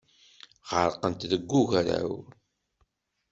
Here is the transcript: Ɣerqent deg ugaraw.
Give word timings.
Ɣerqent 0.71 1.27
deg 1.31 1.49
ugaraw. 1.59 2.13